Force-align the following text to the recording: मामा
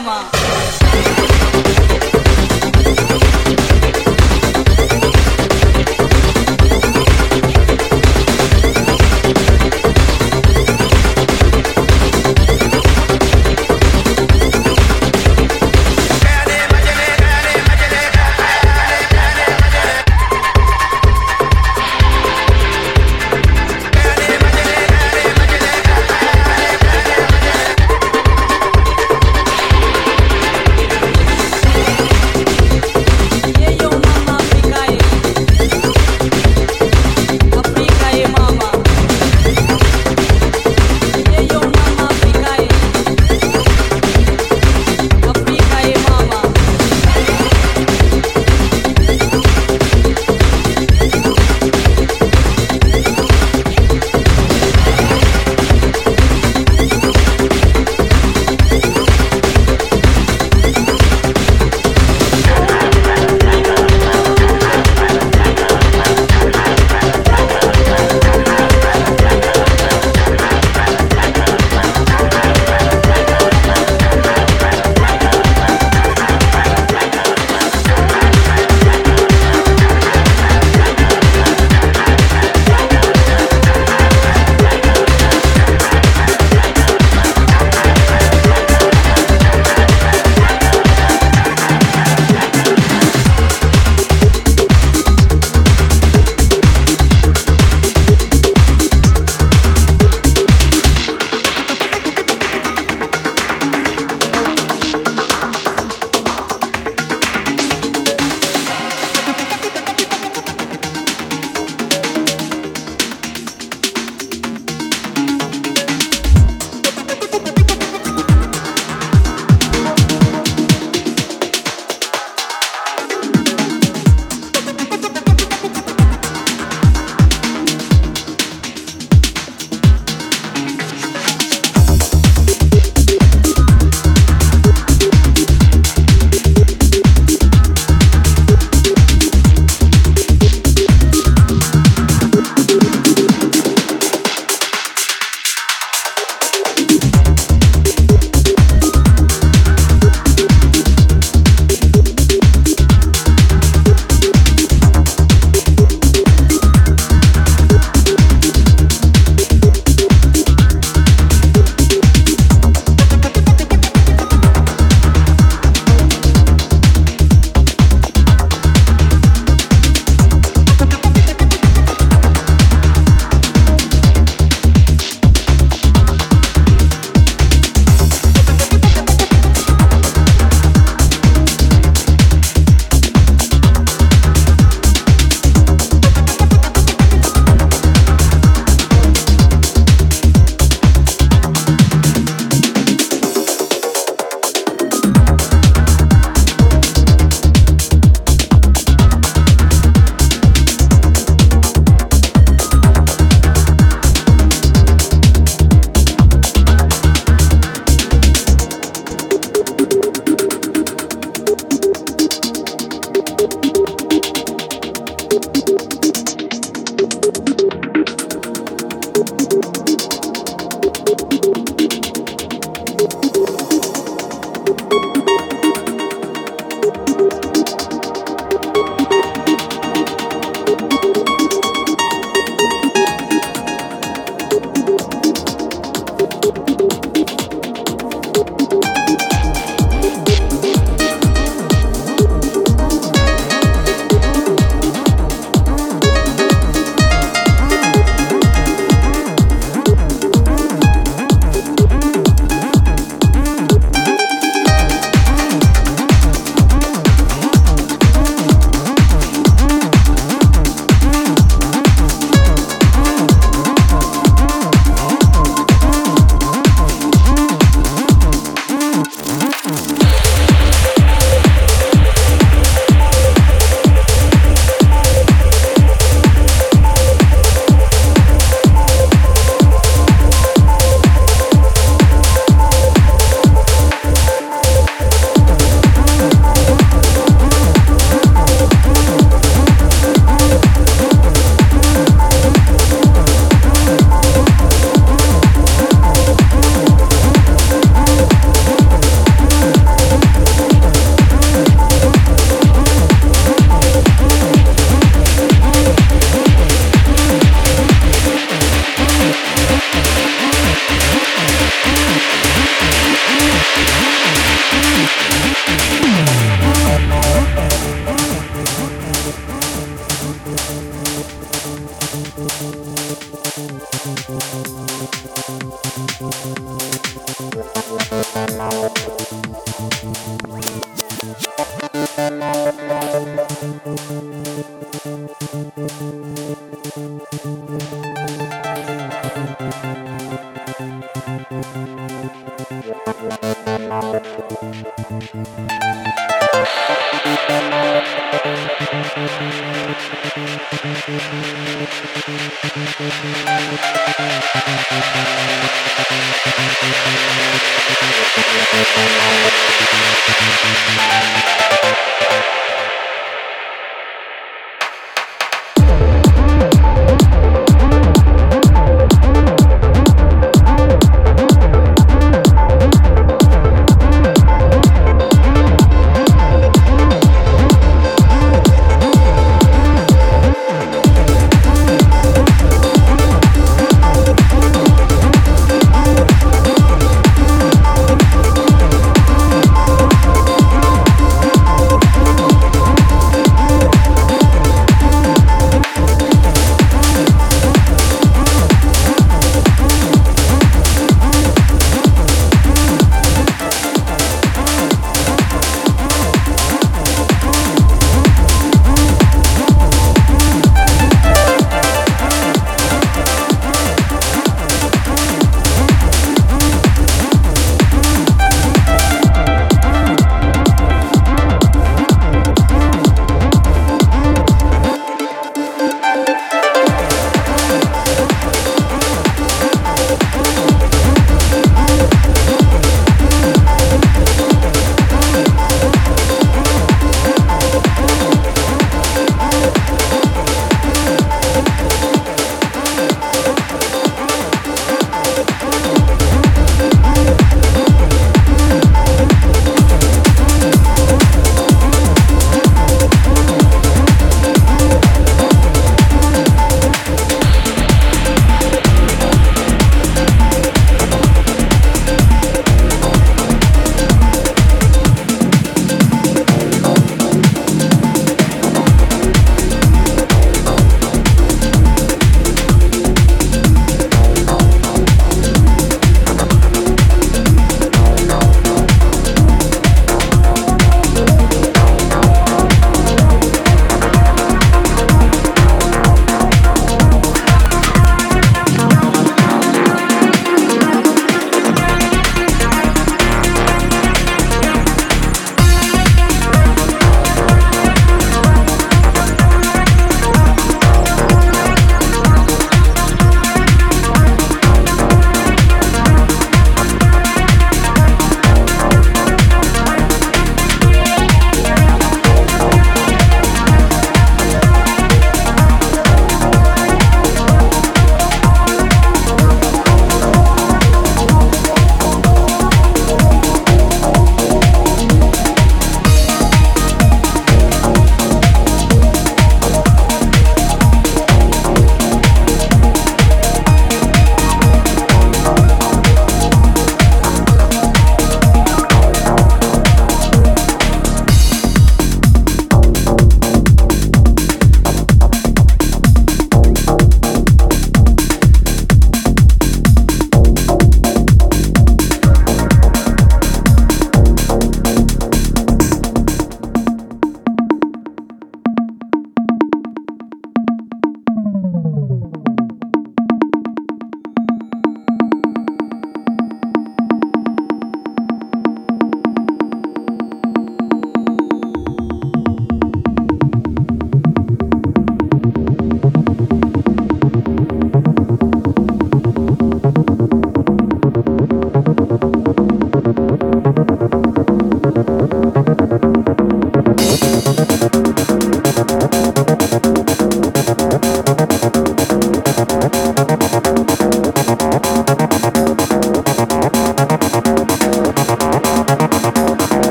मामा 0.00 0.37